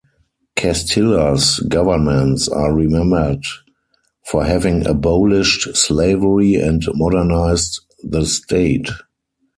[0.55, 3.43] Castilla's governments are remembered
[4.25, 8.89] for having abolished slavery and modernized the state.